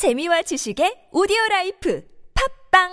재미와 0.00 0.40
지식의 0.40 1.12
오디오 1.12 1.36
라이프 1.50 2.02
팟빵 2.72 2.88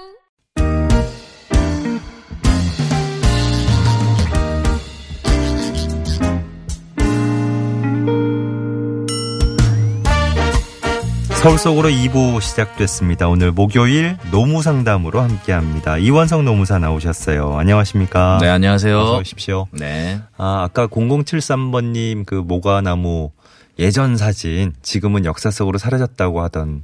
서울 11.41 11.57
속으로 11.57 11.87
2부 11.87 12.41
시작됐습니다. 12.41 13.29
오늘 13.29 13.53
목요일 13.53 14.17
노무 14.31 14.61
상담으로 14.61 15.21
함께 15.21 15.53
합니다. 15.53 15.97
이원석 15.97 16.43
노무사 16.43 16.77
나오셨어요. 16.77 17.57
안녕하십니까? 17.57 18.39
네, 18.41 18.49
안녕하세요. 18.49 18.99
어서 18.99 19.19
오십시오. 19.19 19.67
네. 19.71 20.19
아, 20.35 20.63
아까 20.63 20.87
0073번님 20.87 22.25
그 22.25 22.35
모과나무 22.35 23.31
예전 23.79 24.17
사진 24.17 24.73
지금은 24.81 25.23
역사 25.23 25.51
속으로 25.51 25.77
사라졌다고 25.77 26.41
하던 26.41 26.83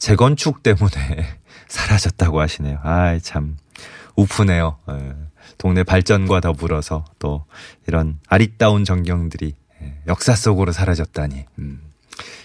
재건축 0.00 0.64
때문에 0.64 0.90
사라졌다고 1.68 2.40
하시네요. 2.40 2.80
아이, 2.82 3.20
참 3.20 3.56
웃프네요. 4.16 4.78
예. 4.90 5.14
동네 5.58 5.84
발전과 5.84 6.40
더불어서 6.40 7.04
또 7.18 7.44
이런 7.86 8.18
아리따운 8.28 8.84
전경들이 8.84 9.54
예, 9.82 10.02
역사 10.08 10.34
속으로 10.34 10.72
사라졌다니. 10.72 11.44
음. 11.58 11.82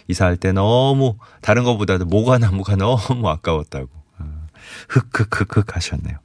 이사할 0.08 0.38
때 0.38 0.52
너무 0.52 1.18
다른 1.42 1.64
것보다도 1.64 2.06
모과나무가 2.06 2.76
너무 2.78 3.28
아까웠다고. 3.28 3.90
아, 4.20 4.48
흑흑흑흑 4.90 5.76
하셨네요. 5.76 6.18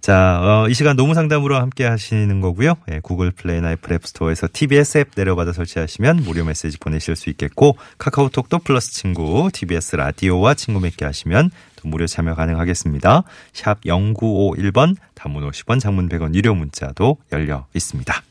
자, 0.00 0.40
어, 0.42 0.68
이 0.68 0.74
시간 0.74 0.96
노무 0.96 1.12
상담으로 1.12 1.56
함께 1.56 1.84
하시는 1.84 2.40
거고요. 2.40 2.74
예, 2.90 3.00
구글 3.00 3.30
플레이나 3.30 3.72
애플 3.72 3.92
앱스토어에서 3.92 4.48
TBS 4.50 4.98
앱 4.98 5.08
내려받아 5.14 5.52
설치하시면 5.52 6.22
무료 6.24 6.42
메시지 6.44 6.78
보내실 6.78 7.16
수 7.16 7.28
있겠고 7.30 7.76
카카오톡도 7.98 8.60
플러스 8.60 8.92
친구, 8.92 9.50
TBS 9.52 9.96
라디오와 9.96 10.54
친구 10.54 10.80
맺게 10.80 11.04
하시면 11.04 11.50
또 11.76 11.88
무료 11.88 12.06
참여 12.06 12.34
가능하겠습니다. 12.34 13.24
샵 13.52 13.82
0951번 13.82 14.96
단문 15.14 15.48
50원, 15.50 15.80
장문 15.80 16.08
100원 16.08 16.34
유료 16.34 16.54
문자도 16.54 17.18
열려 17.32 17.66
있습니다. 17.74 18.22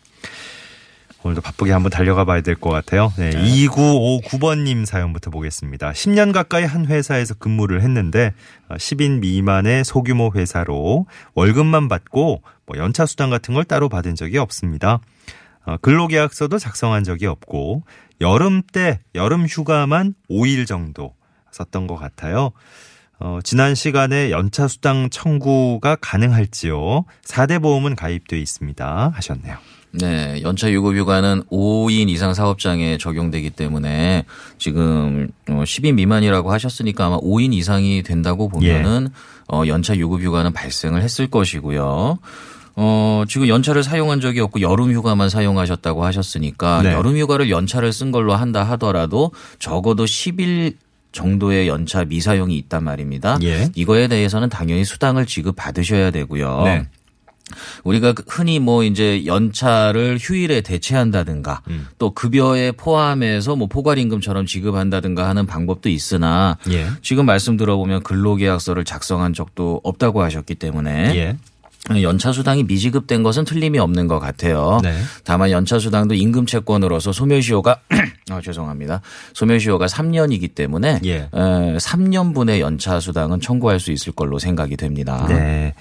오늘도 1.23 1.41
바쁘게 1.41 1.71
한번 1.73 1.89
달려가 1.91 2.23
봐야 2.23 2.41
될 2.41 2.55
것 2.55 2.69
같아요. 2.69 3.11
네, 3.17 3.31
2959번님 3.31 4.85
사연부터 4.85 5.31
보겠습니다. 5.31 5.91
10년 5.91 6.31
가까이 6.31 6.63
한 6.63 6.85
회사에서 6.85 7.33
근무를 7.33 7.81
했는데 7.81 8.33
10인 8.69 9.19
미만의 9.19 9.83
소규모 9.83 10.31
회사로 10.33 11.07
월급만 11.33 11.89
받고 11.89 12.41
뭐 12.65 12.77
연차 12.77 13.05
수당 13.05 13.29
같은 13.29 13.53
걸 13.53 13.65
따로 13.65 13.89
받은 13.89 14.15
적이 14.15 14.37
없습니다. 14.37 14.99
어, 15.65 15.75
근로계약서도 15.81 16.57
작성한 16.57 17.03
적이 17.03 17.25
없고 17.27 17.83
여름 18.21 18.61
때 18.61 18.99
여름 19.13 19.45
휴가만 19.45 20.13
5일 20.29 20.65
정도 20.67 21.15
썼던 21.51 21.87
것 21.87 21.95
같아요. 21.95 22.51
어, 23.19 23.39
지난 23.43 23.75
시간에 23.75 24.31
연차 24.31 24.69
수당 24.69 25.09
청구가 25.09 25.97
가능할지요. 25.97 27.03
4대 27.25 27.61
보험은 27.61 27.95
가입돼 27.97 28.39
있습니다. 28.39 29.11
하셨네요. 29.13 29.57
네. 29.91 30.41
연차 30.43 30.71
유급 30.71 30.95
휴가는 30.95 31.43
5인 31.51 32.09
이상 32.09 32.33
사업장에 32.33 32.97
적용되기 32.97 33.49
때문에 33.51 34.25
지금 34.57 35.29
10인 35.47 35.95
미만이라고 35.95 36.51
하셨으니까 36.51 37.05
아마 37.05 37.17
5인 37.17 37.53
이상이 37.53 38.03
된다고 38.03 38.49
보면은 38.49 39.09
어, 39.51 39.63
연차 39.67 39.95
유급 39.97 40.21
휴가는 40.21 40.51
발생을 40.53 41.01
했을 41.01 41.27
것이고요. 41.27 42.19
어, 42.75 43.23
지금 43.27 43.47
연차를 43.47 43.83
사용한 43.83 44.21
적이 44.21 44.41
없고 44.41 44.61
여름 44.61 44.93
휴가만 44.93 45.29
사용하셨다고 45.29 46.05
하셨으니까 46.05 46.81
네. 46.83 46.93
여름 46.93 47.17
휴가를 47.17 47.49
연차를 47.49 47.91
쓴 47.91 48.11
걸로 48.11 48.35
한다 48.35 48.63
하더라도 48.63 49.31
적어도 49.57 50.05
10일 50.05 50.75
정도의 51.11 51.67
연차 51.67 52.05
미사용이 52.05 52.55
있단 52.57 52.83
말입니다. 52.83 53.39
예. 53.43 53.69
이거에 53.75 54.07
대해서는 54.07 54.49
당연히 54.49 54.85
수당을 54.85 55.25
지급 55.25 55.55
받으셔야 55.55 56.11
되고요. 56.11 56.61
네. 56.63 56.85
우리가 57.83 58.13
그 58.13 58.23
흔히 58.27 58.59
뭐 58.59 58.83
이제 58.83 59.25
연차를 59.25 60.17
휴일에 60.19 60.61
대체한다든가 60.61 61.61
음. 61.69 61.87
또 61.97 62.11
급여에 62.11 62.71
포함해서 62.71 63.55
뭐 63.55 63.67
포괄임금처럼 63.67 64.45
지급한다든가 64.45 65.27
하는 65.27 65.45
방법도 65.45 65.89
있으나 65.89 66.57
예. 66.69 66.87
지금 67.01 67.25
말씀 67.25 67.57
들어보면 67.57 68.03
근로계약서를 68.03 68.85
작성한 68.85 69.33
적도 69.33 69.81
없다고 69.83 70.21
하셨기 70.21 70.55
때문에 70.55 71.15
예. 71.15 71.37
연차 72.01 72.31
수당이 72.31 72.63
미지급된 72.65 73.23
것은 73.23 73.45
틀림이 73.45 73.79
없는 73.79 74.07
것 74.07 74.19
같아요. 74.19 74.79
네. 74.83 74.95
다만 75.23 75.49
연차 75.49 75.79
수당도 75.79 76.13
임금 76.13 76.45
채권으로서 76.45 77.11
소멸시효가 77.11 77.79
아, 78.29 78.41
죄송합니다. 78.41 79.01
소멸시효가 79.33 79.87
3년이기 79.87 80.53
때문에 80.53 80.99
예. 81.05 81.15
에, 81.15 81.27
3년분의 81.33 82.59
연차 82.59 82.99
수당은 82.99 83.39
청구할 83.39 83.79
수 83.79 83.91
있을 83.91 84.13
걸로 84.13 84.37
생각이 84.37 84.77
됩니다. 84.77 85.25
네. 85.27 85.73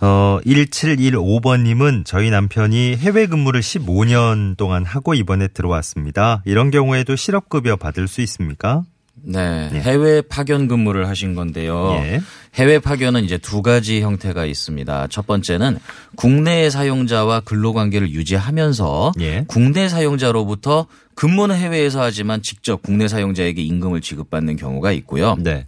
어, 0.00 0.38
1715번님은 0.44 2.04
저희 2.04 2.30
남편이 2.30 2.96
해외 2.96 3.26
근무를 3.26 3.60
15년 3.60 4.56
동안 4.56 4.84
하고 4.84 5.14
이번에 5.14 5.48
들어왔습니다. 5.48 6.42
이런 6.44 6.70
경우에도 6.70 7.16
실업급여 7.16 7.76
받을 7.76 8.08
수 8.08 8.20
있습니까? 8.22 8.84
네, 9.22 9.70
해외 9.72 10.20
파견 10.20 10.68
근무를 10.68 11.08
하신 11.08 11.34
건데요. 11.34 11.94
예. 12.02 12.20
해외 12.54 12.78
파견은 12.78 13.24
이제 13.24 13.38
두 13.38 13.62
가지 13.62 14.00
형태가 14.02 14.44
있습니다. 14.44 15.08
첫 15.08 15.26
번째는 15.26 15.78
국내 16.14 16.70
사용자와 16.70 17.40
근로 17.40 17.72
관계를 17.72 18.10
유지하면서 18.10 19.12
예. 19.20 19.44
국내 19.48 19.88
사용자로부터 19.88 20.86
근무는 21.14 21.56
해외에서 21.56 22.02
하지만 22.02 22.42
직접 22.42 22.82
국내 22.82 23.08
사용자에게 23.08 23.62
임금을 23.62 24.00
지급받는 24.00 24.56
경우가 24.56 24.92
있고요. 24.92 25.36
네. 25.40 25.66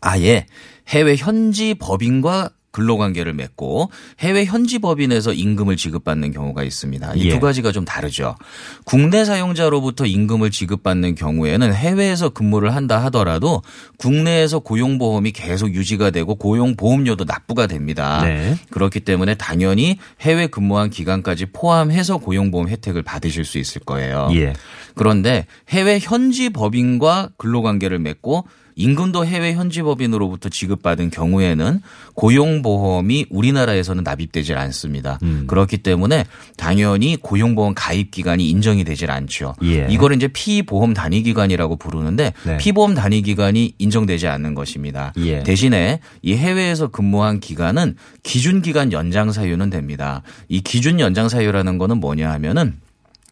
아예 0.00 0.46
해외 0.88 1.16
현지 1.16 1.74
법인과 1.74 2.50
근로관계를 2.78 3.32
맺고 3.34 3.90
해외 4.20 4.44
현지 4.44 4.78
법인에서 4.78 5.32
임금을 5.32 5.76
지급받는 5.76 6.32
경우가 6.32 6.62
있습니다. 6.62 7.14
이두 7.14 7.26
예. 7.26 7.38
가지가 7.40 7.72
좀 7.72 7.84
다르죠. 7.84 8.36
국내 8.84 9.24
사용자로부터 9.24 10.06
임금을 10.06 10.52
지급받는 10.52 11.16
경우에는 11.16 11.74
해외에서 11.74 12.28
근무를 12.28 12.76
한다 12.76 13.02
하더라도 13.06 13.62
국내에서 13.96 14.60
고용보험이 14.60 15.32
계속 15.32 15.74
유지가 15.74 16.10
되고 16.10 16.36
고용보험료도 16.36 17.24
납부가 17.24 17.66
됩니다. 17.66 18.22
네. 18.22 18.56
그렇기 18.70 19.00
때문에 19.00 19.34
당연히 19.34 19.98
해외 20.20 20.46
근무한 20.46 20.88
기간까지 20.90 21.46
포함해서 21.46 22.18
고용보험 22.18 22.68
혜택을 22.68 23.02
받으실 23.02 23.44
수 23.44 23.58
있을 23.58 23.80
거예요. 23.80 24.28
예. 24.34 24.52
그런데 24.94 25.46
해외 25.68 25.98
현지 26.00 26.50
법인과 26.50 27.30
근로관계를 27.38 27.98
맺고 27.98 28.46
임금도 28.78 29.26
해외 29.26 29.54
현지 29.54 29.82
법인으로부터 29.82 30.48
지급받은 30.48 31.10
경우에는 31.10 31.82
고용보험이 32.14 33.26
우리나라에서는 33.28 34.04
납입되질 34.04 34.56
않습니다. 34.56 35.18
음. 35.24 35.44
그렇기 35.48 35.78
때문에 35.78 36.24
당연히 36.56 37.16
고용보험 37.16 37.74
가입 37.74 38.12
기간이 38.12 38.48
인정이 38.48 38.84
되질 38.84 39.10
않죠. 39.10 39.54
예. 39.64 39.88
이거를 39.90 40.16
이제 40.16 40.28
피보험 40.28 40.94
단위 40.94 41.22
기간이라고 41.22 41.76
부르는데 41.76 42.32
네. 42.44 42.56
피보험 42.58 42.94
단위 42.94 43.20
기간이 43.22 43.74
인정되지 43.78 44.28
않는 44.28 44.54
것입니다. 44.54 45.12
예. 45.18 45.42
대신에 45.42 45.98
이 46.22 46.34
해외에서 46.34 46.86
근무한 46.88 47.40
기간은 47.40 47.96
기준 48.22 48.62
기간 48.62 48.92
연장 48.92 49.32
사유는 49.32 49.70
됩니다. 49.70 50.22
이 50.48 50.60
기준 50.60 51.00
연장 51.00 51.28
사유라는 51.28 51.78
거는 51.78 51.98
뭐냐 51.98 52.30
하면은 52.30 52.76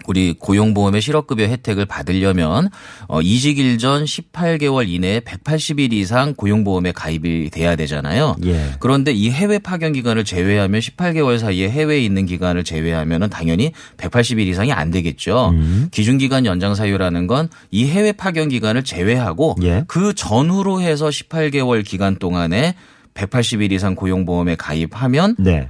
우리 0.06 0.34
고용보험의 0.39 1.00
실업급여 1.00 1.44
혜택을 1.44 1.87
받으려면 1.87 2.69
어, 3.09 3.21
이직 3.22 3.59
일 3.59 3.77
전 3.78 4.05
18개월 4.05 4.89
이내에 4.89 5.21
180일 5.21 5.93
이상 5.93 6.34
고용보험에 6.34 6.93
가입이 6.93 7.50
돼야 7.50 7.77
되잖아요. 7.77 8.37
예. 8.47 8.71
그런데 8.81 9.12
이 9.12 9.31
해외 9.31 9.59
파견 9.59 9.93
기간을 9.93 10.25
제외하면 10.25 10.81
18개월 10.81 11.39
사이에 11.39 11.69
해외에 11.69 12.00
있는 12.03 12.25
기간을 12.27 12.65
제외하면은 12.65 13.28
당연히 13.28 13.72
180일 13.99 14.47
이상이 14.47 14.72
안 14.72 14.91
되겠죠. 14.91 15.50
음. 15.50 15.89
기준 15.91 16.16
기간 16.19 16.47
연장 16.47 16.75
사유라는 16.75 17.27
건 17.27 17.49
이 17.71 17.87
해외 17.87 18.12
파견 18.12 18.49
기간을 18.49 18.84
제외하고 18.84 19.56
예. 19.62 19.84
그 19.89 20.15
전후로 20.15 20.81
해서 20.81 21.09
18개월 21.09 21.84
기간 21.84 22.16
동안에 22.16 22.75
180일 23.15 23.72
이상 23.72 23.95
고용보험에 23.95 24.57
가입하면 24.57 25.36
네. 25.39 25.69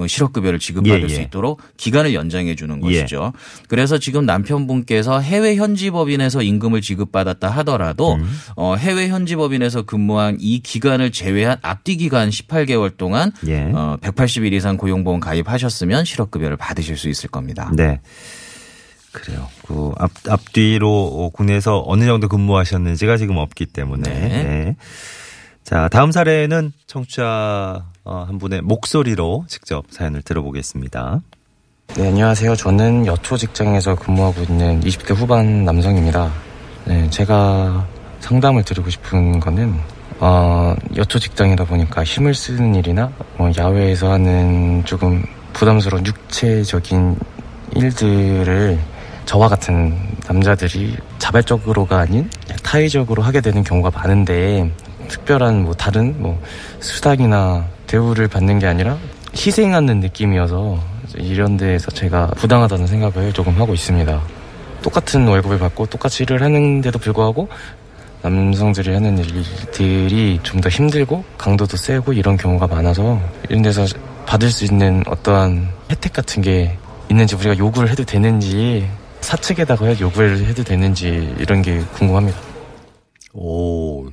어, 0.00 0.06
실업급여를 0.06 0.58
지급받을 0.58 1.00
예, 1.00 1.04
예. 1.04 1.08
수 1.08 1.20
있도록 1.20 1.60
기간을 1.76 2.14
연장해 2.14 2.54
주는 2.54 2.76
예. 2.84 3.00
것이죠. 3.00 3.32
그래서 3.68 3.98
지금 3.98 4.26
남편분께서 4.26 5.20
해외 5.20 5.56
현지 5.56 5.90
법인에서 5.90 6.42
임금을 6.42 6.80
지급받았다 6.80 7.48
하더라도 7.48 8.14
음. 8.14 8.28
어, 8.56 8.74
해외 8.76 9.08
현지 9.08 9.36
법인에서 9.36 9.82
근무한 9.82 10.38
이 10.40 10.60
기간을 10.60 11.12
제외한 11.12 11.58
앞뒤 11.62 11.96
기간 11.96 12.30
18개월 12.30 12.96
동안 12.96 13.32
예. 13.46 13.70
어, 13.72 13.96
180일 14.00 14.52
이상 14.52 14.76
고용보험 14.76 15.20
가입하셨으면 15.20 16.04
실업급여를 16.04 16.56
받으실 16.56 16.96
수 16.96 17.08
있을 17.08 17.28
겁니다. 17.30 17.70
네. 17.74 18.00
그래요. 19.12 19.48
그 19.66 19.90
앞, 19.98 20.10
앞뒤로 20.28 21.30
국내에서 21.34 21.82
어느 21.86 22.04
정도 22.04 22.28
근무하셨는지가 22.28 23.16
지금 23.16 23.36
없기 23.38 23.66
때문에. 23.66 24.08
네. 24.08 24.28
네. 24.28 24.76
자, 25.70 25.86
다음 25.86 26.10
사례는 26.10 26.72
청취자 26.88 27.84
어, 28.02 28.24
한 28.26 28.38
분의 28.40 28.60
목소리로 28.62 29.44
직접 29.46 29.84
사연을 29.88 30.20
들어보겠습니다. 30.22 31.20
네, 31.94 32.08
안녕하세요. 32.08 32.56
저는 32.56 33.06
여초 33.06 33.36
직장에서 33.36 33.94
근무하고 33.94 34.42
있는 34.42 34.80
20대 34.80 35.14
후반 35.14 35.64
남성입니다. 35.64 36.28
네, 36.86 37.08
제가 37.10 37.86
상담을 38.18 38.64
드리고 38.64 38.90
싶은 38.90 39.38
거는 39.38 39.76
어, 40.18 40.74
여초 40.96 41.20
직장이다 41.20 41.66
보니까 41.66 42.02
힘을 42.02 42.34
쓰는 42.34 42.74
일이나 42.74 43.12
어, 43.38 43.48
야외에서 43.56 44.10
하는 44.10 44.84
조금 44.84 45.22
부담스러운 45.52 46.04
육체적인 46.04 47.16
일들을 47.76 48.76
저와 49.24 49.46
같은 49.46 49.96
남자들이 50.26 50.96
자발적으로가 51.20 52.00
아닌 52.00 52.28
타의적으로 52.64 53.22
하게 53.22 53.40
되는 53.40 53.62
경우가 53.62 53.92
많은데 53.96 54.68
특별한 55.10 55.64
뭐 55.64 55.74
다른 55.74 56.14
뭐 56.22 56.40
수당이나 56.78 57.66
대우를 57.86 58.28
받는 58.28 58.60
게 58.60 58.66
아니라 58.66 58.96
희생하는 59.34 60.00
느낌이어서 60.00 60.78
이런 61.16 61.56
데에서 61.56 61.90
제가 61.90 62.28
부당하다는 62.36 62.86
생각을 62.86 63.32
조금 63.32 63.60
하고 63.60 63.74
있습니다. 63.74 64.22
똑같은 64.82 65.26
월급을 65.26 65.58
받고 65.58 65.86
똑같이 65.86 66.22
일을 66.22 66.42
하는데도 66.42 66.98
불구하고 66.98 67.48
남성들이 68.22 68.92
하는 68.94 69.18
일들이 69.18 70.38
좀 70.42 70.60
더 70.60 70.68
힘들고 70.68 71.24
강도도 71.38 71.76
세고 71.76 72.12
이런 72.12 72.36
경우가 72.36 72.66
많아서 72.66 73.20
이런 73.48 73.62
데서 73.62 73.86
받을 74.26 74.50
수 74.50 74.64
있는 74.64 75.02
어떠한 75.06 75.68
혜택 75.90 76.12
같은 76.12 76.42
게 76.42 76.76
있는지 77.10 77.34
우리가 77.34 77.58
요구를 77.58 77.88
해도 77.88 78.04
되는지 78.04 78.86
사측에다가 79.22 79.98
요구를 79.98 80.46
해도 80.46 80.62
되는지 80.62 81.34
이런 81.38 81.62
게 81.62 81.80
궁금합니다. 81.94 82.38
오, 83.32 84.06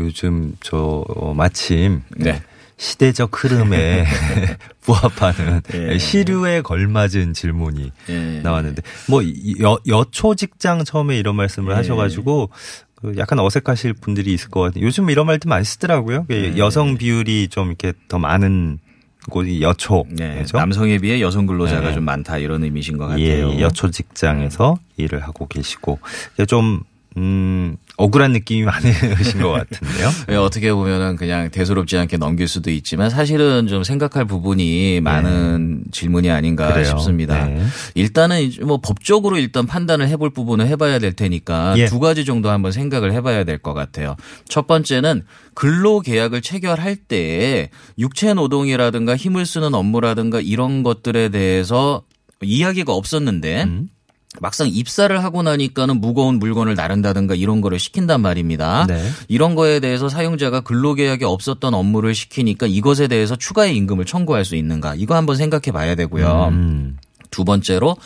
요즘 0.00 0.56
저 0.62 1.04
어, 1.08 1.34
마침 1.34 2.02
네. 2.16 2.42
시대적 2.76 3.30
흐름에 3.44 4.06
부합하는 4.80 5.60
예. 5.74 5.98
시류에 5.98 6.62
걸맞은 6.62 7.34
질문이 7.34 7.92
예. 8.08 8.40
나왔는데 8.42 8.82
뭐 9.08 9.22
이- 9.22 9.56
여, 9.60 9.78
여초 9.86 10.34
직장 10.34 10.84
처음에 10.84 11.18
이런 11.18 11.36
말씀을 11.36 11.72
예. 11.72 11.76
하셔가지고 11.76 12.50
그 12.96 13.14
약간 13.18 13.38
어색하실 13.38 13.94
분들이 13.94 14.32
있을 14.32 14.48
것 14.50 14.60
같아요. 14.60 14.84
요즘 14.84 15.10
이런 15.10 15.26
말들 15.26 15.48
많이 15.48 15.64
쓰더라고요. 15.64 16.24
그 16.28 16.34
예. 16.34 16.56
여성 16.58 16.96
비율이 16.96 17.48
좀 17.48 17.68
이렇게 17.68 17.92
더 18.08 18.18
많은 18.18 18.78
곳이 19.28 19.60
여초. 19.60 20.04
네? 20.08 20.44
남성에 20.52 20.98
비해 20.98 21.20
여성 21.20 21.44
근로자가 21.46 21.88
네. 21.88 21.94
좀 21.94 22.04
많다 22.04 22.38
이런 22.38 22.64
의미신 22.64 22.96
것 22.96 23.18
예, 23.18 23.42
같아요. 23.42 23.60
여초 23.60 23.90
직장에서 23.90 24.78
일을 24.96 25.20
하고 25.20 25.46
계시고 25.46 25.98
좀 26.48 26.80
음, 27.16 27.76
억울한 28.00 28.32
느낌이 28.32 28.62
많으신 28.62 29.40
것 29.42 29.50
같은데요. 29.50 30.08
예, 30.30 30.34
어떻게 30.36 30.72
보면은 30.72 31.16
그냥 31.16 31.50
대수롭지 31.50 31.96
않게 31.98 32.16
넘길 32.16 32.48
수도 32.48 32.70
있지만 32.70 33.10
사실은 33.10 33.66
좀 33.68 33.84
생각할 33.84 34.24
부분이 34.24 35.00
많은 35.02 35.84
질문이 35.92 36.30
아닌가 36.30 36.66
네. 36.68 36.72
그래요. 36.72 36.84
싶습니다. 36.86 37.44
네. 37.46 37.62
일단은 37.94 38.50
뭐 38.64 38.78
법적으로 38.80 39.38
일단 39.38 39.66
판단을 39.66 40.08
해볼 40.08 40.30
부분을 40.30 40.66
해봐야 40.66 40.98
될 40.98 41.12
테니까 41.12 41.74
예. 41.76 41.86
두 41.86 42.00
가지 42.00 42.24
정도 42.24 42.50
한번 42.50 42.72
생각을 42.72 43.12
해봐야 43.12 43.44
될 43.44 43.58
것 43.60 43.74
같아요. 43.74 44.16
첫 44.48 44.66
번째는 44.66 45.22
근로계약을 45.54 46.40
체결할 46.40 46.96
때 46.96 47.68
육체 47.98 48.32
노동이라든가 48.32 49.16
힘을 49.16 49.44
쓰는 49.44 49.74
업무라든가 49.74 50.40
이런 50.40 50.82
것들에 50.82 51.28
대해서 51.28 52.02
이야기가 52.42 52.94
없었는데 52.94 53.64
음. 53.64 53.88
막상 54.38 54.68
입사를 54.68 55.24
하고 55.24 55.42
나니까는 55.42 56.00
무거운 56.00 56.38
물건을 56.38 56.76
나른다든가 56.76 57.34
이런 57.34 57.60
거를 57.60 57.80
시킨단 57.80 58.20
말입니다. 58.20 58.86
네. 58.86 59.02
이런 59.26 59.56
거에 59.56 59.80
대해서 59.80 60.08
사용자가 60.08 60.60
근로계약이 60.60 61.24
없었던 61.24 61.74
업무를 61.74 62.14
시키니까 62.14 62.66
이것에 62.66 63.08
대해서 63.08 63.34
추가의 63.34 63.76
임금을 63.76 64.04
청구할 64.04 64.44
수 64.44 64.54
있는가 64.54 64.94
이거 64.94 65.16
한번 65.16 65.36
생각해 65.36 65.72
봐야 65.72 65.96
되고요. 65.96 66.50
음. 66.52 66.96
두 67.30 67.44
번째로 67.44 67.96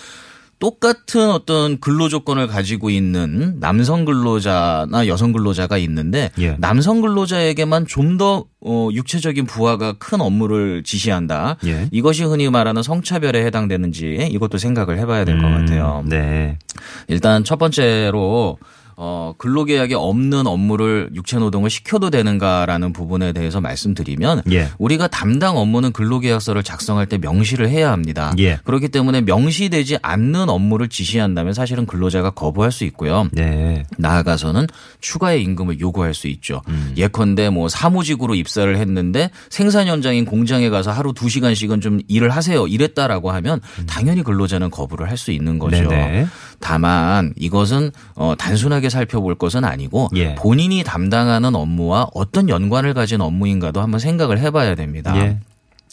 똑같은 0.64 1.28
어떤 1.31 1.78
근로 1.78 2.08
조건을 2.08 2.46
가지고 2.46 2.88
있는 2.88 3.61
남성 3.61 4.06
근로자나 4.06 5.06
여성 5.08 5.31
근로자가 5.32 5.76
있는데 5.76 6.31
예. 6.38 6.56
남성 6.58 7.02
근로자에게만 7.02 7.87
좀 7.87 8.14
더 8.16 8.46
어, 8.66 8.88
육체적인 8.93 9.44
부하가 9.44 9.93
큰 9.99 10.20
업무를 10.20 10.82
지시한다. 10.82 11.56
예. 11.66 11.88
이것이 11.93 12.25
흔히 12.25 12.49
말하는 12.49 12.82
성차별에 12.82 13.44
해당되는지 13.44 14.28
이것도 14.31 14.56
생각을 14.56 14.99
해봐야 14.99 15.25
될것 15.26 15.44
음, 15.44 15.58
같아요. 15.58 16.02
네. 16.06 16.58
일단 17.08 17.44
첫 17.44 17.58
번째로 17.58 18.58
어, 18.96 19.35
근로계약이 19.38 19.94
없는 19.94 20.46
업무를 20.46 21.11
육체 21.14 21.38
노동을 21.38 21.70
시켜도 21.70 22.11
되는가라는 22.11 22.93
부분에 22.93 23.32
대해서 23.32 23.61
말씀드리면 23.61 24.43
예. 24.52 24.69
우리가 24.79 25.08
담당 25.08 25.56
업무는 25.56 25.93
근로계약서를 25.93 26.62
작성할 26.62 27.06
때 27.06 27.19
명시를 27.19 27.69
해야 27.69 27.91
합니다. 27.91 28.32
예. 28.38 28.58
그렇기 28.64 28.88
때문에 28.88 29.23
명시되지 29.23 29.99
않는 30.02 30.49
업무를 30.49 30.88
지시한다면 30.88 31.55
사실은 31.55 31.87
근로자가 31.87 32.31
거부할 32.31 32.70
수 32.70 32.85
있고요. 32.85 33.29
네. 33.32 33.85
나아가서는 33.99 34.67
추가의 35.00 35.43
임금을 35.43 35.81
요구할 35.81 36.14
수 36.14 36.29
있죠. 36.29 36.62
음. 36.69 36.93
예컨대 36.97 37.50
뭐 37.50 37.69
사무직으로 37.69 38.35
입사를 38.35 38.76
했는데 38.76 39.31
생산 39.50 39.88
현장인 39.88 40.25
공장에 40.25 40.69
가서 40.70 40.93
하루 40.93 41.12
두 41.12 41.29
시간씩은 41.29 41.81
좀 41.81 42.00
일을 42.08 42.31
하세요. 42.31 42.67
이랬다라고 42.67 43.31
하면 43.32 43.61
당연히 43.87 44.23
근로자는 44.23 44.70
거부를 44.70 45.08
할 45.11 45.14
수 45.14 45.31
있는 45.31 45.58
거죠. 45.61 45.76
음. 45.85 45.88
네네. 45.88 46.26
다만 46.60 47.32
이것은 47.36 47.90
어, 48.14 48.34
단순하게 48.38 48.88
살펴볼 48.88 49.34
것은 49.34 49.64
아니고 49.64 50.08
예. 50.16 50.34
본인이 50.34 50.82
담당하는 50.84 51.54
업무와 51.54 52.08
어떤 52.14 52.48
연관을 52.48 52.94
가진 52.94 53.20
업무인가도 53.20 53.80
한번 53.80 54.00
생각을 54.00 54.38
해봐야 54.38 54.74
됩니다. 54.74 55.16
예. 55.16 55.38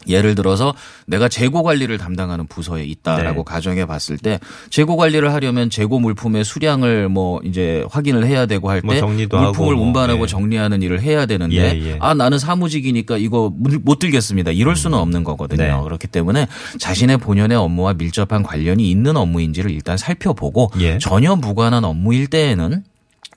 예를 0.07 0.35
들어서 0.35 0.73
내가 1.07 1.27
재고 1.29 1.63
관리를 1.63 1.97
담당하는 1.97 2.47
부서에 2.47 2.83
있다라고 2.85 3.43
네. 3.43 3.43
가정해 3.45 3.85
봤을 3.85 4.17
때 4.17 4.39
재고 4.69 4.97
관리를 4.97 5.33
하려면 5.33 5.69
재고 5.69 5.99
물품의 5.99 6.43
수량을 6.43 7.09
뭐 7.09 7.39
이제 7.43 7.85
확인을 7.89 8.25
해야 8.25 8.45
되고 8.45 8.69
할때 8.69 9.01
뭐 9.01 9.11
물품을 9.11 9.75
뭐, 9.75 9.85
운반하고 9.85 10.23
예. 10.23 10.27
정리하는 10.27 10.81
일을 10.81 11.01
해야 11.01 11.25
되는데 11.25 11.55
예, 11.55 11.91
예. 11.91 11.97
아 11.99 12.13
나는 12.13 12.39
사무직이니까 12.39 13.17
이거 13.17 13.51
못- 13.55 13.81
못 13.83 13.99
들겠습니다. 13.99 14.51
이럴 14.51 14.75
수는 14.75 14.97
없는 14.97 15.23
거거든요. 15.23 15.63
네. 15.63 15.83
그렇기 15.83 16.07
때문에 16.07 16.47
자신의 16.79 17.17
본연의 17.17 17.57
업무와 17.57 17.93
밀접한 17.93 18.43
관련이 18.43 18.89
있는 18.89 19.17
업무인지를 19.17 19.71
일단 19.71 19.97
살펴보고 19.97 20.71
예. 20.79 20.97
전혀 20.97 21.35
무관한 21.35 21.83
업무일 21.83 22.27
때에는 22.27 22.83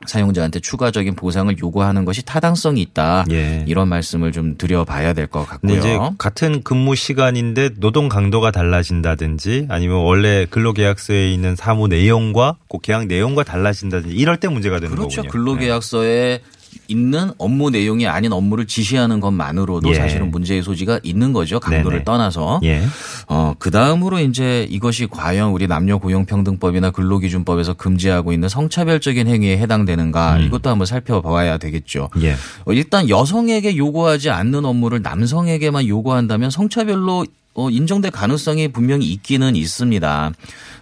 사용자한테 0.07 0.61
추가적인 0.61 1.15
보상을 1.17 1.57
요구하는 1.59 2.05
것이 2.05 2.23
타당성이 2.25 2.83
있다. 2.83 3.25
예. 3.31 3.65
이런 3.67 3.89
말씀을 3.89 4.33
좀 4.33 4.57
드려봐야 4.57 5.13
될 5.13 5.27
것 5.27 5.47
같고요. 5.47 5.77
이제 5.79 5.99
같은 6.19 6.63
근무 6.63 6.95
시간인데 6.95 7.71
노동 7.79 8.09
강도가 8.09 8.51
달라진다든지 8.51 9.67
아니면 9.71 9.99
원래 9.99 10.47
근로계약서에 10.51 11.31
있는 11.33 11.57
사무 11.57 11.89
내용과 11.89 12.57
그 12.69 12.79
계약 12.83 13.07
내용과 13.07 13.43
달라진다든지 13.45 14.15
이럴 14.15 14.37
때 14.39 14.49
문제가 14.49 14.81
되는 14.81 14.95
그렇죠. 14.95 15.23
거군요. 15.23 15.31
근로계약서에 15.33 16.41
있는 16.89 17.31
업무 17.39 17.71
내용이 17.71 18.07
아닌 18.07 18.33
업무를 18.33 18.67
지시하는 18.67 19.21
것만으로도 19.21 19.91
예. 19.91 19.95
사실은 19.95 20.31
문제의 20.31 20.63
소지가 20.63 21.01
있는 21.03 21.33
거죠. 21.33 21.61
강도를 21.61 21.99
네네. 21.99 22.05
떠나서. 22.05 22.61
네. 22.63 22.69
예. 22.69 22.83
어, 23.29 23.55
그 23.59 23.71
다음으로 23.71 24.19
이제 24.21 24.67
이것이 24.71 25.07
과연 25.07 25.51
우리 25.51 25.67
남녀 25.67 25.99
고용평등법이나 25.99 26.91
근로기준법에서 26.91 27.75
금지하고 27.75 28.33
있는 28.33 28.49
성차별적인 28.49 29.29
행위에 29.29 29.59
해당되는가 29.59 30.37
음. 30.37 30.43
이것도 30.43 30.71
한번 30.71 30.87
살펴봐야 30.87 31.59
되겠죠. 31.59 32.11
예. 32.23 32.33
어, 32.65 32.73
일단 32.73 33.09
여성에게 33.09 33.77
요구하지 33.77 34.31
않는 34.31 34.65
업무를 34.65 35.03
남성에게만 35.03 35.87
요구한다면 35.87 36.51
성차별로 36.51 37.25
어, 37.55 37.71
인정될 37.71 38.11
가능성이 38.11 38.69
분명히 38.69 39.07
있기는 39.07 39.57
있습니다. 39.57 40.33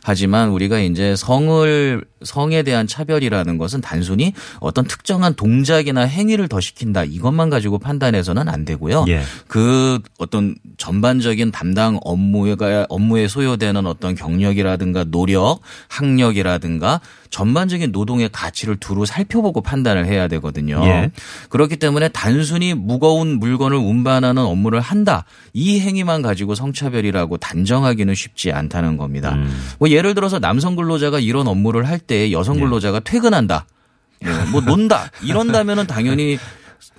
하지만 0.04 0.48
우리가 0.48 0.80
이제 0.80 1.14
성을 1.14 2.04
성에 2.24 2.62
대한 2.62 2.86
차별이라는 2.86 3.58
것은 3.58 3.80
단순히 3.80 4.32
어떤 4.60 4.84
특정한 4.84 5.34
동작이나 5.34 6.02
행위를 6.02 6.48
더 6.48 6.60
시킨다 6.60 7.04
이것만 7.04 7.50
가지고 7.50 7.78
판단해서는 7.78 8.48
안 8.48 8.64
되고요. 8.64 9.04
예. 9.08 9.22
그 9.46 10.00
어떤 10.18 10.56
전반적인 10.76 11.50
담당 11.50 11.98
업무가 12.02 12.86
업무에 12.88 13.28
소요되는 13.28 13.86
어떤 13.86 14.14
경력이라든가 14.14 15.04
노력, 15.04 15.60
학력이라든가 15.88 17.00
전반적인 17.30 17.92
노동의 17.92 18.28
가치를 18.30 18.76
두루 18.76 19.06
살펴보고 19.06 19.62
판단을 19.62 20.06
해야 20.06 20.28
되거든요. 20.28 20.82
예. 20.84 21.10
그렇기 21.48 21.76
때문에 21.76 22.08
단순히 22.08 22.74
무거운 22.74 23.38
물건을 23.38 23.78
운반하는 23.78 24.42
업무를 24.42 24.80
한다. 24.80 25.24
이 25.54 25.80
행위만 25.80 26.22
가지고 26.22 26.54
성차별이라고 26.66 27.36
단정하기는 27.38 28.14
쉽지 28.14 28.52
않다는 28.52 28.96
겁니다. 28.96 29.34
음. 29.34 29.52
뭐 29.78 29.88
예를 29.90 30.14
들어서 30.14 30.38
남성 30.38 30.76
근로자가 30.76 31.18
이런 31.18 31.48
업무를 31.48 31.88
할 31.88 31.98
때 31.98 32.32
여성 32.32 32.56
예. 32.56 32.60
근로자가 32.60 33.00
퇴근한다. 33.00 33.66
뭐, 34.24 34.32
뭐 34.52 34.60
논다. 34.60 35.10
이런다면은 35.22 35.86
당연히 35.86 36.38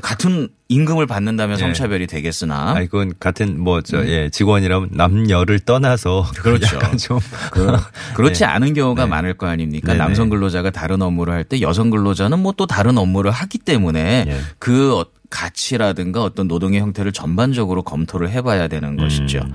같은 0.01 0.47
임금을 0.69 1.07
받는다면 1.07 1.57
예. 1.57 1.59
성차별이 1.61 2.07
되겠으나 2.07 2.73
아, 2.75 2.81
이건 2.81 3.13
같은 3.19 3.59
뭐저 3.61 4.05
예, 4.07 4.29
직원이라면 4.29 4.89
남녀를 4.91 5.59
떠나서 5.59 6.21
음. 6.21 6.33
그렇죠. 6.35 6.79
좀 6.97 7.19
그, 7.51 7.67
그렇지 8.15 8.39
네. 8.39 8.45
않은 8.45 8.73
경우가 8.73 9.03
네. 9.05 9.09
많을 9.09 9.33
거 9.35 9.47
아닙니까? 9.47 9.87
네네. 9.87 9.97
남성 9.99 10.29
근로자가 10.29 10.71
다른 10.71 11.01
업무를 11.01 11.33
할 11.33 11.43
때 11.43 11.59
여성 11.61 11.89
근로자는 11.89 12.39
뭐 12.39 12.53
또 12.55 12.65
다른 12.65 12.97
업무를 12.97 13.31
하기 13.31 13.57
때문에 13.59 14.25
예. 14.27 14.39
그 14.59 14.97
어- 14.99 15.05
가치라든가 15.33 16.23
어떤 16.23 16.47
노동의 16.47 16.79
형태를 16.79 17.11
전반적으로 17.11 17.81
검토를 17.81 18.29
해봐야 18.29 18.67
되는 18.67 18.95
것이죠. 18.95 19.39
음. 19.39 19.53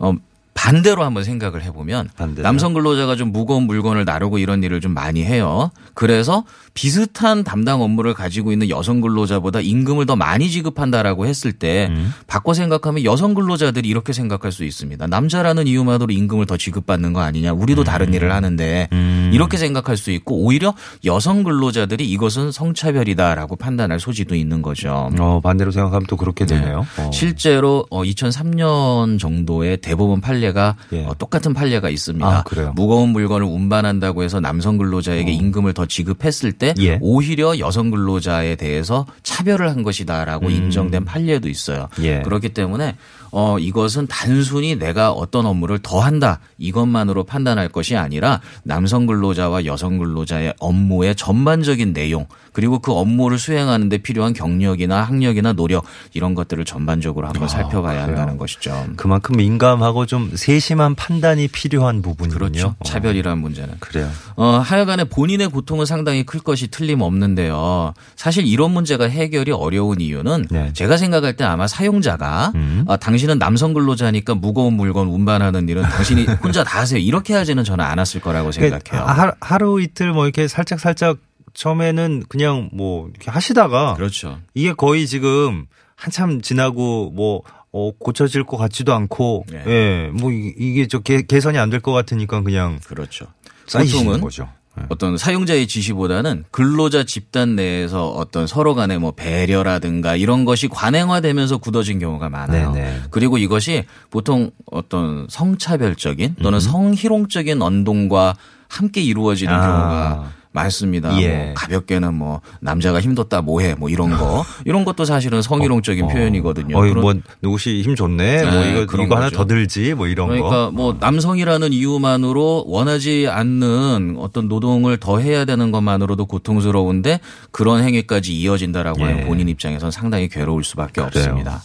어, 0.00 0.14
반대로 0.54 1.04
한번 1.04 1.24
생각을 1.24 1.62
해보면 1.62 2.10
반대로? 2.16 2.42
남성 2.42 2.72
근로자가 2.72 3.16
좀 3.16 3.32
무거운 3.32 3.64
물건을 3.64 4.04
나르고 4.04 4.38
이런 4.38 4.62
일을 4.62 4.80
좀 4.80 4.94
많이 4.94 5.24
해요. 5.24 5.70
그래서 5.94 6.44
비슷한 6.74 7.44
담당 7.44 7.82
업무를 7.82 8.14
가지고 8.14 8.52
있는 8.52 8.68
여성 8.70 9.00
근로자보다 9.00 9.60
임금을 9.60 10.06
더 10.06 10.16
많이 10.16 10.48
지급한다라고 10.48 11.26
했을 11.26 11.52
때 11.52 11.88
음. 11.90 12.12
바꿔 12.26 12.54
생각하면 12.54 13.04
여성 13.04 13.34
근로자들이 13.34 13.88
이렇게 13.88 14.12
생각할 14.12 14.52
수 14.52 14.64
있습니다. 14.64 15.06
남자라는 15.06 15.66
이유만으로 15.66 16.12
임금을 16.12 16.46
더 16.46 16.56
지급받는 16.56 17.12
거 17.12 17.20
아니냐. 17.20 17.52
우리도 17.52 17.84
다른 17.84 18.14
일을 18.14 18.32
하는데 18.32 18.88
음. 18.92 19.30
이렇게 19.34 19.56
생각할 19.56 19.96
수 19.96 20.10
있고 20.12 20.36
오히려 20.44 20.74
여성 21.04 21.42
근로자들이 21.42 22.08
이것은 22.10 22.52
성차별이다라고 22.52 23.56
판단할 23.56 24.00
소지도 24.00 24.34
있는 24.34 24.62
거죠. 24.62 25.10
어, 25.18 25.40
반대로 25.42 25.70
생각하면 25.70 26.06
또 26.08 26.16
그렇게 26.16 26.46
네. 26.46 26.60
되네요. 26.60 26.86
어. 26.98 27.10
실제로 27.12 27.86
2003년 27.90 29.18
정도의 29.18 29.78
대법원 29.78 30.20
판례 30.20 30.43
가 30.52 30.76
예. 30.92 31.04
어, 31.04 31.14
똑같은 31.18 31.54
판례가 31.54 31.88
있습니다. 31.88 32.26
아, 32.26 32.42
그래요? 32.42 32.72
무거운 32.76 33.10
물건을 33.10 33.46
운반한다고 33.46 34.22
해서 34.22 34.40
남성 34.40 34.76
근로자에게 34.76 35.32
임금을 35.32 35.72
더 35.72 35.86
지급했을 35.86 36.52
때 36.52 36.74
예. 36.80 36.98
오히려 37.00 37.58
여성 37.58 37.90
근로자에 37.90 38.56
대해서 38.56 39.06
차별을 39.22 39.70
한 39.70 39.82
것이다라고 39.82 40.50
인정된 40.50 41.04
판례도 41.04 41.48
있어요. 41.48 41.88
음. 41.98 42.04
예. 42.04 42.22
그렇기 42.22 42.50
때문에 42.50 42.96
어 43.30 43.58
이것은 43.58 44.06
단순히 44.06 44.76
내가 44.76 45.10
어떤 45.10 45.44
업무를 45.44 45.80
더 45.80 45.98
한다 45.98 46.38
이것만으로 46.58 47.24
판단할 47.24 47.68
것이 47.68 47.96
아니라 47.96 48.40
남성 48.62 49.06
근로자와 49.06 49.64
여성 49.64 49.98
근로자의 49.98 50.54
업무의 50.60 51.16
전반적인 51.16 51.92
내용 51.92 52.26
그리고 52.52 52.78
그 52.78 52.92
업무를 52.92 53.36
수행하는 53.36 53.88
데 53.88 53.98
필요한 53.98 54.32
경력이나 54.32 55.02
학력이나 55.02 55.52
노력 55.52 55.84
이런 56.12 56.34
것들을 56.34 56.64
전반적으로 56.64 57.26
한번 57.26 57.48
살펴봐야 57.48 58.02
아, 58.02 58.06
그래요? 58.06 58.18
한다는 58.18 58.38
것이죠. 58.38 58.86
그만큼 58.96 59.36
민감하고 59.36 60.06
좀 60.06 60.30
세심한 60.36 60.94
판단이 60.94 61.48
필요한 61.48 62.02
부분이군요. 62.02 62.38
그렇죠. 62.38 62.74
어. 62.78 62.84
차별이라는 62.84 63.38
문제는. 63.38 63.76
그래요. 63.80 64.10
어, 64.36 64.58
하여간에 64.58 65.04
본인의 65.04 65.48
고통은 65.48 65.86
상당히 65.86 66.24
클 66.24 66.40
것이 66.40 66.68
틀림없는데요. 66.68 67.94
사실 68.16 68.46
이런 68.46 68.72
문제가 68.72 69.08
해결이 69.08 69.52
어려운 69.52 70.00
이유는 70.00 70.46
네. 70.50 70.72
제가 70.72 70.96
생각할 70.96 71.36
때 71.36 71.44
아마 71.44 71.66
사용자가 71.66 72.52
음. 72.54 72.84
아, 72.88 72.96
당신은 72.96 73.38
남성 73.38 73.72
근로자니까 73.74 74.34
무거운 74.34 74.74
물건 74.74 75.08
운반하는 75.08 75.68
일은 75.68 75.82
당신이 75.82 76.24
혼자 76.42 76.64
다 76.64 76.80
하세요. 76.80 76.98
이렇게 76.98 77.34
하지는 77.34 77.64
저는 77.64 77.84
않았을 77.84 78.20
거라고 78.20 78.52
생각해요. 78.52 78.80
그러니까 78.84 79.12
하루, 79.12 79.32
하루 79.40 79.80
이틀 79.80 80.12
뭐 80.12 80.24
이렇게 80.24 80.48
살짝 80.48 80.80
살짝 80.80 81.18
처음에는 81.54 82.24
그냥 82.28 82.68
뭐 82.72 83.08
이렇게 83.08 83.30
하시다가 83.30 83.94
그렇죠. 83.94 84.40
이게 84.54 84.72
거의 84.72 85.06
지금 85.06 85.66
한참 85.96 86.40
지나고 86.40 87.10
뭐 87.14 87.42
어, 87.76 87.90
고쳐질 87.98 88.44
것 88.44 88.56
같지도 88.56 88.94
않고 88.94 89.46
네. 89.50 89.64
예, 89.66 90.10
뭐 90.12 90.30
이- 90.30 90.54
이게 90.56 90.86
저 90.86 91.00
개, 91.00 91.22
개선이 91.22 91.58
안 91.58 91.70
될 91.70 91.80
것 91.80 91.90
같으니까 91.92 92.42
그냥 92.42 92.78
그렇죠. 92.86 93.26
보통은 93.72 94.20
거죠. 94.20 94.48
예. 94.78 94.84
어떤 94.90 95.16
사용자의 95.16 95.66
지시보다는 95.66 96.44
근로자 96.52 97.04
집단 97.04 97.56
내에서 97.56 98.08
어떤 98.10 98.46
서로 98.46 98.74
간의 98.76 98.98
뭐 98.98 99.10
배려라든가 99.12 100.14
이런 100.16 100.44
것이 100.44 100.68
관행화되면서 100.68 101.58
굳어진 101.58 101.98
경우가 101.98 102.28
많아요. 102.28 102.72
네네. 102.72 103.00
그리고 103.10 103.38
이것이 103.38 103.84
보통 104.10 104.50
어떤 104.70 105.26
성차별적인 105.28 106.36
음. 106.38 106.42
또는 106.42 106.60
성희롱적인 106.60 107.60
언동과 107.62 108.34
함께 108.68 109.00
이루어지는 109.00 109.52
아. 109.52 109.60
경우가 109.60 110.32
많습니다. 110.54 111.20
예. 111.20 111.28
뭐 111.46 111.54
가볍게는 111.54 112.14
뭐 112.14 112.40
남자가 112.60 113.00
힘뒀다 113.00 113.42
뭐해 113.42 113.74
뭐 113.74 113.90
이런 113.90 114.16
거 114.16 114.44
이런 114.64 114.84
것도 114.84 115.04
사실은 115.04 115.42
성희롱적인 115.42 116.06
표현이거든요. 116.08 116.78
어이 116.78 116.90
그런- 116.90 117.02
뭐 117.02 117.14
누구시 117.42 117.82
힘 117.82 117.94
좋네. 117.96 118.42
뭐 118.44 118.50
네, 118.52 118.70
이거 118.72 118.86
그런 118.86 119.06
이거 119.06 119.16
하나. 119.16 119.28
더 119.30 119.44
들지 119.46 119.94
뭐 119.94 120.06
이런 120.06 120.28
그러니까 120.28 120.48
거. 120.66 120.70
뭐 120.70 120.96
남성이라는 120.98 121.72
이유만으로 121.72 122.64
원하지 122.68 123.26
않는 123.28 124.16
어떤 124.18 124.46
노동을 124.48 124.96
더 124.98 125.18
해야 125.18 125.44
되는 125.44 125.72
것만으로도 125.72 126.26
고통스러운데 126.26 127.18
그런 127.50 127.82
행위까지 127.82 128.32
이어진다라고 128.38 129.00
예. 129.00 129.04
하면 129.04 129.26
본인 129.26 129.48
입장에서는 129.48 129.90
상당히 129.90 130.28
괴로울 130.28 130.62
수밖에 130.62 131.02
그래요. 131.02 131.06
없습니다. 131.06 131.62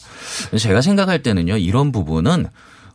제가 0.58 0.82
생각할 0.82 1.22
때는요 1.22 1.58
이런 1.58 1.92
부분은 1.92 2.48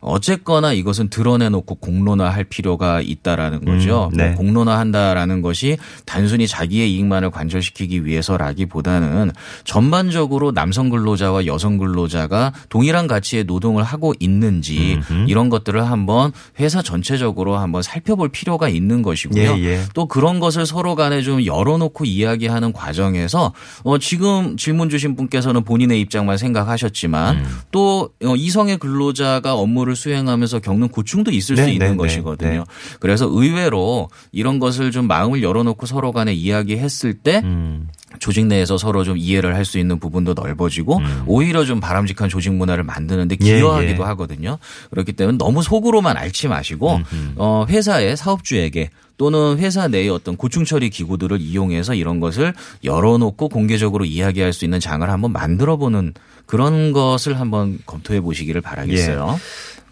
어쨌거나 0.05 0.71
이것은 0.71 1.09
드러내놓고 1.09 1.75
공론화할 1.75 2.43
필요가 2.43 3.01
있다라는 3.01 3.65
거죠. 3.65 4.09
음, 4.13 4.17
네. 4.17 4.27
뭐 4.27 4.35
공론화한다라는 4.35 5.41
것이 5.41 5.77
단순히 6.05 6.47
자기의 6.47 6.93
이익만을 6.93 7.31
관철시키기 7.31 8.05
위해서라기보다는 8.05 9.31
전반적으로 9.63 10.51
남성 10.51 10.89
근로자와 10.89 11.47
여성 11.47 11.77
근로자가 11.77 12.53
동일한 12.69 13.07
가치의 13.07 13.45
노동을 13.45 13.83
하고 13.83 14.13
있는지 14.19 14.99
이런 15.27 15.49
것들을 15.49 15.83
한번 15.89 16.31
회사 16.59 16.83
전체적으로 16.83 17.57
한번 17.57 17.81
살펴볼 17.81 18.29
필요가 18.29 18.69
있는 18.69 19.01
것이고요. 19.01 19.57
예, 19.57 19.63
예. 19.63 19.81
또 19.95 20.05
그런 20.05 20.39
것을 20.39 20.67
서로 20.67 20.93
간에 20.93 21.23
좀 21.23 21.43
열어놓고 21.43 22.05
이야기하는 22.05 22.73
과정에서 22.73 23.53
어 23.83 23.97
지금 23.97 24.55
질문 24.55 24.89
주신 24.89 25.15
분께서는 25.15 25.63
본인의 25.63 25.99
입장만 26.01 26.37
생각하셨지만 26.37 27.37
음. 27.37 27.45
또 27.71 28.09
어, 28.23 28.35
이성의 28.35 28.77
근로자가 28.77 29.55
업무를 29.55 29.94
수행하면서 29.95 30.59
겪는 30.59 30.89
고충도 30.89 31.31
있을 31.31 31.57
수 31.57 31.65
네, 31.65 31.73
있는 31.73 31.91
네, 31.91 31.97
것이거든요. 31.97 32.51
네, 32.51 32.57
네. 32.59 32.97
그래서 32.99 33.27
의외로 33.29 34.09
이런 34.31 34.59
것을 34.59 34.91
좀 34.91 35.07
마음을 35.07 35.41
열어놓고 35.43 35.85
서로 35.85 36.11
간에 36.11 36.33
이야기했을 36.33 37.13
때 37.15 37.41
음. 37.43 37.87
조직 38.19 38.45
내에서 38.45 38.77
서로 38.77 39.03
좀 39.03 39.17
이해를 39.17 39.55
할 39.55 39.65
수 39.65 39.79
있는 39.79 39.99
부분도 39.99 40.35
넓어지고 40.35 41.01
오히려 41.25 41.65
좀 41.65 41.79
바람직한 41.79 42.29
조직 42.29 42.53
문화를 42.53 42.83
만드는데 42.83 43.35
예, 43.41 43.55
기여하기도 43.55 44.03
예. 44.03 44.07
하거든요. 44.07 44.59
그렇기 44.91 45.13
때문에 45.13 45.37
너무 45.39 45.63
속으로만 45.63 46.15
앓지 46.15 46.47
마시고 46.47 46.99
어 47.35 47.65
회사의 47.67 48.15
사업주에게 48.15 48.91
또는 49.17 49.57
회사 49.57 49.87
내의 49.87 50.09
어떤 50.09 50.37
고충 50.37 50.65
처리 50.65 50.89
기구들을 50.89 51.39
이용해서 51.41 51.95
이런 51.95 52.19
것을 52.19 52.53
열어놓고 52.83 53.49
공개적으로 53.49 54.05
이야기할 54.05 54.53
수 54.53 54.65
있는 54.65 54.79
장을 54.79 55.09
한번 55.09 55.31
만들어 55.31 55.77
보는 55.77 56.13
그런 56.45 56.91
것을 56.91 57.39
한번 57.39 57.79
검토해 57.85 58.21
보시기를 58.21 58.61
바라겠어요. 58.61 59.39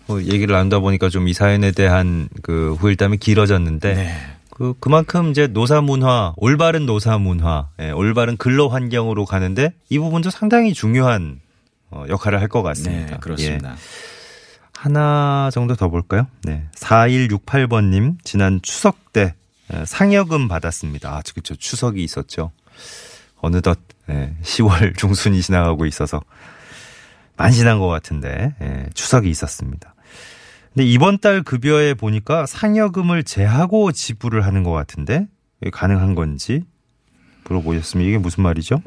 뭐 0.08 0.22
얘기를 0.22 0.54
나누다 0.56 0.80
보니까 0.80 1.10
좀 1.10 1.28
이 1.28 1.34
사연에 1.34 1.72
대한 1.72 2.28
그 2.42 2.74
후일담이 2.80 3.18
길어졌는데 3.18 3.94
네. 3.96 4.16
그 4.50 4.74
그만큼 4.80 5.32
이제 5.32 5.48
노사 5.48 5.82
문화, 5.82 6.34
올바른 6.38 6.86
노사 6.86 7.18
문화, 7.18 7.70
예, 7.80 7.90
올바른 7.92 8.38
근로 8.38 8.70
환경으로 8.70 9.26
가는데 9.26 9.74
이 9.90 9.98
부분도 10.00 10.30
상당히 10.30 10.74
중요한 10.74 11.40
어, 11.90 12.06
역할을 12.10 12.40
할 12.42 12.50
것 12.50 12.62
같습니다. 12.64 13.06
네, 13.08 13.14
예. 13.14 13.18
그렇습니다. 13.18 13.76
하나 14.76 15.50
정도 15.54 15.76
더 15.76 15.88
볼까요? 15.90 16.28
네. 16.44 16.66
4168번 16.76 17.86
님, 17.90 18.18
지난 18.24 18.60
추석 18.62 19.14
때 19.14 19.34
예, 19.74 19.86
상여금 19.86 20.48
받았습니다. 20.50 21.10
아, 21.18 21.22
그렇죠. 21.32 21.56
추석이 21.56 22.04
있었죠. 22.04 22.52
어느덧 23.38 23.80
예, 24.10 24.36
10월 24.44 24.96
중순이 25.00 25.42
지나가고 25.42 25.86
있어서 25.86 26.22
지난 27.52 27.80
것 27.80 27.88
같은데 27.88 28.54
예, 28.62 28.86
추석이 28.94 29.30
있었습니다. 29.30 29.93
근데 30.74 30.86
이번 30.88 31.20
달 31.20 31.44
급여에 31.44 31.94
보니까 31.94 32.48
상여금을 32.48 33.24
제하고 33.24 33.92
지불을 33.92 34.44
하는 34.46 34.63
것 34.63 34.72
같은데? 34.72 35.27
가능한 35.72 36.15
건지 36.15 36.65
물어보셨으면 37.48 38.06
이게 38.08 38.18
무슨 38.18 38.44
말이죠? 38.44 38.82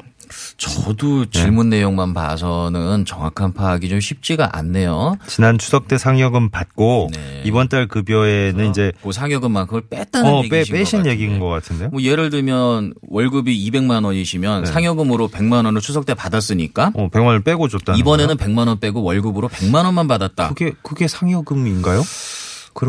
저도 0.57 1.27
질문 1.29 1.69
내용만 1.69 2.13
봐서는 2.13 3.05
정확한 3.05 3.53
파악이 3.53 3.87
좀 3.87 4.01
쉽지가 4.01 4.57
않네요. 4.57 5.17
지난 5.25 5.57
추석 5.57 5.87
때 5.87 5.97
상여금 5.97 6.49
받고 6.49 7.09
네. 7.13 7.43
이번 7.45 7.69
달 7.69 7.87
급여에는 7.87 8.69
이제 8.69 8.91
그 9.01 9.13
상여금만큼을 9.13 9.83
뺐다는 9.89 10.29
어, 10.29 10.41
빼, 10.41 10.63
것 10.63 10.71
빼신 10.73 10.99
같은데. 10.99 11.11
얘기인 11.11 11.39
것 11.39 11.47
같은데요? 11.47 11.89
뭐 11.91 12.01
예를 12.01 12.29
들면 12.29 12.93
월급이 13.03 13.69
200만 13.71 14.03
원이시면 14.03 14.63
네. 14.65 14.69
상여금으로 14.71 15.29
100만 15.29 15.63
원을 15.63 15.79
추석 15.79 16.05
때 16.05 16.13
받았으니까 16.13 16.91
어, 16.93 17.07
100만 17.09 17.25
원을 17.25 17.43
빼고 17.43 17.69
줬다는 17.69 17.97
이번에는 17.97 18.35
거예요? 18.35 18.53
100만 18.53 18.67
원 18.67 18.79
빼고 18.81 19.03
월급으로 19.03 19.47
100만 19.47 19.85
원만 19.85 20.09
받았다. 20.09 20.49
그게 20.49 20.73
그게 20.81 21.07
상여금인가요? 21.07 22.01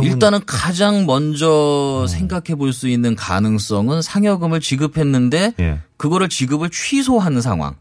일단은 0.04 0.40
가장 0.46 1.06
먼저 1.06 2.06
생각해 2.08 2.54
볼 2.56 2.72
수 2.72 2.88
있는 2.88 3.16
가능성은 3.16 4.02
상여금을 4.02 4.60
지급했는데 4.60 5.54
예. 5.60 5.80
그거를 5.96 6.28
지급을 6.28 6.70
취소한 6.70 7.40
상황. 7.40 7.74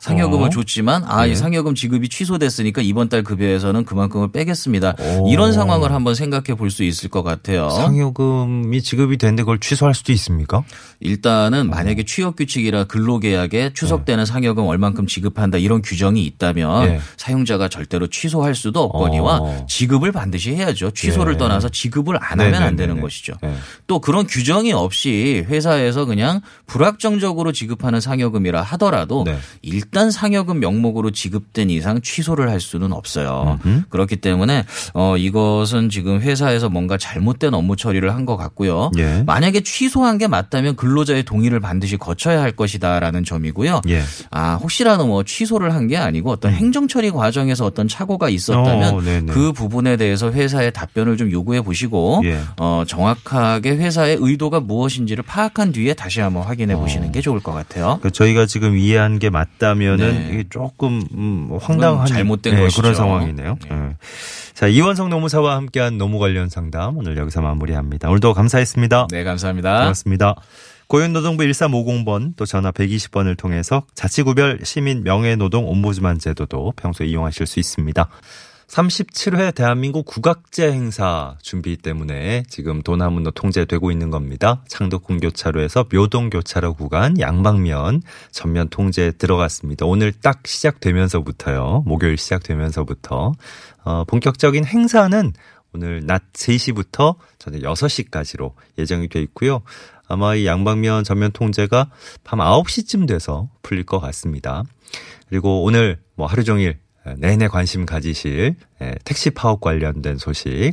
상여금을 0.00 0.46
어? 0.46 0.50
줬지만 0.50 1.04
아, 1.06 1.26
이 1.26 1.30
네. 1.30 1.34
상여금 1.36 1.74
지급이 1.74 2.08
취소됐으니까 2.08 2.82
이번 2.82 3.08
달 3.08 3.22
급여에서는 3.22 3.84
그만큼을 3.84 4.32
빼겠습니다. 4.32 4.96
오. 4.98 5.30
이런 5.30 5.52
상황을 5.52 5.92
한번 5.92 6.14
생각해 6.14 6.56
볼 6.56 6.70
수 6.70 6.84
있을 6.84 7.08
것 7.10 7.22
같아요. 7.22 7.68
상여금이 7.70 8.80
지급이 8.82 9.18
됐는데 9.18 9.42
그걸 9.42 9.58
취소할 9.58 9.94
수도 9.94 10.12
있습니까? 10.12 10.62
일단은 11.00 11.68
만약에 11.68 12.04
취업 12.04 12.36
규칙이라 12.36 12.84
근로계약에 12.84 13.72
추석 13.74 14.04
때는 14.04 14.24
상여금 14.24 14.66
얼만큼 14.66 15.06
지급한다 15.06 15.58
이런 15.58 15.82
규정이 15.82 16.24
있다면 16.24 16.86
네. 16.86 17.00
사용자가 17.16 17.68
절대로 17.68 18.06
취소할 18.06 18.54
수도 18.54 18.82
없거니와 18.84 19.38
어. 19.40 19.66
지급을 19.68 20.12
반드시 20.12 20.54
해야죠. 20.54 20.92
취소를 20.92 21.34
예. 21.34 21.38
떠나서 21.38 21.68
지급을 21.70 22.16
안 22.20 22.40
하면 22.40 22.62
안 22.62 22.76
되는. 22.76 23.00
것이죠. 23.00 23.34
네. 23.42 23.54
또 23.86 24.00
그런 24.00 24.26
규정이 24.26 24.72
없이 24.72 25.44
회사에서 25.48 26.04
그냥 26.04 26.40
불확정적으로 26.66 27.52
지급하는 27.52 28.00
상여금이라 28.00 28.62
하더라도 28.62 29.24
네. 29.24 29.38
극단 29.90 30.12
상여금 30.12 30.60
명목으로 30.60 31.10
지급된 31.10 31.68
이상 31.68 32.00
취소를 32.00 32.48
할 32.48 32.60
수는 32.60 32.92
없어요. 32.92 33.58
그렇기 33.88 34.16
때문에 34.18 34.64
어 34.94 35.16
이것은 35.16 35.90
지금 35.90 36.20
회사에서 36.20 36.68
뭔가 36.68 36.96
잘못된 36.96 37.54
업무 37.54 37.74
처리를 37.74 38.14
한 38.14 38.20
것 38.20 38.36
같고요. 38.36 38.90
예. 38.98 39.24
만약에 39.26 39.62
취소한 39.62 40.18
게 40.18 40.28
맞다면 40.28 40.76
근로자의 40.76 41.22
동의를 41.24 41.58
반드시 41.58 41.96
거쳐야 41.96 42.42
할 42.42 42.52
것이다라는 42.52 43.24
점이고요. 43.24 43.80
예. 43.88 44.02
아 44.30 44.56
혹시라도 44.60 45.06
뭐 45.06 45.24
취소를 45.24 45.74
한 45.74 45.88
게 45.88 45.96
아니고 45.96 46.30
어떤 46.30 46.52
행정 46.52 46.86
처리 46.86 47.10
과정에서 47.10 47.64
어떤 47.64 47.88
착오가 47.88 48.28
있었다면 48.28 48.94
어, 48.94 49.00
네네. 49.00 49.32
그 49.32 49.52
부분에 49.52 49.96
대해서 49.96 50.30
회사에 50.30 50.70
답변을 50.70 51.16
좀 51.16 51.32
요구해 51.32 51.62
보시고 51.62 52.20
예. 52.24 52.38
어 52.58 52.84
정확하게 52.86 53.70
회사의 53.70 54.18
의도가 54.20 54.60
무엇인지를 54.60 55.24
파악한 55.24 55.72
뒤에 55.72 55.94
다시 55.94 56.20
한번 56.20 56.42
확인해 56.44 56.76
보시는 56.76 57.10
게 57.10 57.20
좋을 57.22 57.40
것 57.40 57.52
같아요. 57.52 57.98
그 58.02 58.10
저희가 58.12 58.44
지금 58.46 58.76
이해한 58.76 59.18
게 59.18 59.30
맞다면 59.30 59.79
은 59.86 59.96
네. 59.96 60.28
이게 60.32 60.44
조금 60.50 61.02
음, 61.14 61.50
황당한 61.60 62.06
잘못된 62.06 62.54
네, 62.54 62.62
것이죠. 62.62 62.82
그런 62.82 62.94
상황이네요. 62.94 63.58
네. 63.68 63.76
예. 63.76 63.96
자 64.54 64.66
이원성 64.66 65.08
노무사와 65.10 65.56
함께한 65.56 65.98
노무 65.98 66.18
관련 66.18 66.48
상담 66.48 66.96
오늘 66.98 67.16
여기서 67.16 67.40
마무리합니다. 67.40 68.08
오늘도 68.08 68.34
감사했습니다. 68.34 69.08
네, 69.10 69.24
감사합니다. 69.24 69.80
고맙습니다. 69.80 70.34
고용노동부 70.88 71.44
1350번 71.44 72.34
또 72.36 72.44
전화 72.44 72.72
120번을 72.72 73.38
통해서 73.38 73.84
자치구별 73.94 74.60
시민 74.64 75.04
명예노동 75.04 75.68
옴부즈만 75.68 76.18
제도도 76.18 76.72
평소에 76.76 77.06
이용하실 77.06 77.46
수 77.46 77.60
있습니다. 77.60 78.08
37회 78.70 79.52
대한민국 79.52 80.06
국악제 80.06 80.70
행사 80.70 81.36
준비 81.42 81.76
때문에 81.76 82.44
지금 82.48 82.82
도남문로 82.82 83.32
통제되고 83.32 83.90
있는 83.90 84.10
겁니다. 84.10 84.62
창덕궁 84.68 85.18
교차로에서 85.18 85.86
묘동 85.92 86.30
교차로 86.30 86.74
구간 86.74 87.18
양방면 87.18 88.02
전면 88.30 88.68
통제 88.68 89.10
들어갔습니다. 89.10 89.86
오늘 89.86 90.12
딱 90.12 90.46
시작되면서부터요. 90.46 91.82
목요일 91.84 92.16
시작되면서부터 92.16 93.32
어, 93.82 94.04
본격적인 94.04 94.64
행사는 94.64 95.32
오늘 95.74 96.06
낮 96.06 96.32
3시부터 96.32 97.16
저녁 97.40 97.62
6시까지로 97.62 98.52
예정이 98.78 99.08
돼 99.08 99.20
있고요. 99.22 99.62
아마 100.06 100.36
이 100.36 100.46
양방면 100.46 101.02
전면 101.02 101.32
통제가 101.32 101.90
밤 102.22 102.38
9시쯤 102.38 103.08
돼서 103.08 103.48
풀릴 103.62 103.84
것 103.84 103.98
같습니다. 103.98 104.62
그리고 105.28 105.64
오늘 105.64 105.98
뭐 106.14 106.26
하루 106.28 106.44
종일 106.44 106.78
내내 107.18 107.48
관심 107.48 107.86
가지실 107.86 108.56
예, 108.82 108.94
택시 109.04 109.30
파업 109.30 109.60
관련된 109.60 110.18
소식. 110.18 110.72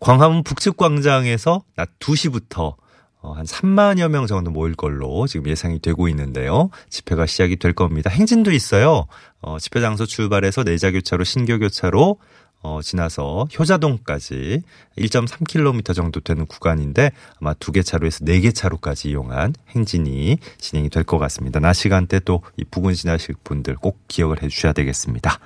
광화문 0.00 0.44
북측 0.44 0.76
광장에서 0.76 1.62
낮 1.76 1.90
2시부터 1.98 2.76
어, 3.20 3.32
한 3.32 3.44
3만여 3.44 4.08
명 4.08 4.26
정도 4.26 4.50
모일 4.50 4.74
걸로 4.74 5.26
지금 5.26 5.50
예상이 5.50 5.80
되고 5.80 6.08
있는데요. 6.08 6.70
집회가 6.88 7.26
시작이 7.26 7.56
될 7.56 7.72
겁니다. 7.72 8.10
행진도 8.10 8.52
있어요. 8.52 9.06
어, 9.40 9.58
집회 9.58 9.80
장소 9.80 10.06
출발해서 10.06 10.62
내자교차로 10.62 11.24
신교교차로 11.24 12.18
어, 12.60 12.80
지나서 12.82 13.46
효자동까지 13.56 14.62
1.3km 14.98 15.94
정도 15.94 16.20
되는 16.20 16.44
구간인데 16.46 17.12
아마 17.40 17.54
두 17.54 17.72
개 17.72 17.82
차로에서 17.82 18.24
네 18.24 18.40
개 18.40 18.50
차로까지 18.52 19.10
이용한 19.10 19.54
행진이 19.70 20.38
진행이 20.58 20.88
될 20.90 21.04
것 21.04 21.18
같습니다. 21.18 21.60
낮 21.60 21.72
시간대 21.74 22.20
또 22.20 22.42
이 22.56 22.64
부근 22.70 22.94
지나실 22.94 23.36
분들 23.44 23.76
꼭 23.76 24.00
기억을 24.08 24.42
해 24.42 24.48
주셔야 24.48 24.72
되겠습니다. 24.72 25.38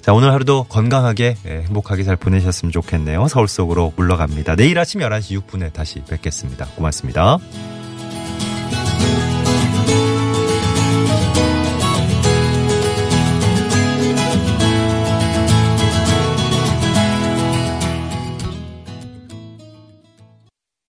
자, 0.00 0.12
오늘 0.14 0.32
하루도 0.32 0.64
건강하게 0.64 1.36
예, 1.46 1.50
행복하게 1.62 2.02
잘 2.04 2.16
보내셨으면 2.16 2.72
좋겠네요. 2.72 3.28
서울 3.28 3.46
속으로 3.48 3.92
물러갑니다. 3.96 4.56
내일 4.56 4.78
아침 4.78 5.00
11시 5.02 5.40
6분에 5.46 5.72
다시 5.72 6.00
뵙겠습니다. 6.08 6.66
고맙습니다. 6.76 7.38